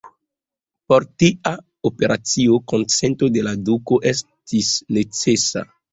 Por 0.93 1.03
tia 1.23 1.51
operacio, 1.89 2.57
konsento 2.73 3.29
de 3.37 3.45
la 3.49 3.53
duko 3.69 4.01
estis 4.13 4.71
necesa. 4.99 5.69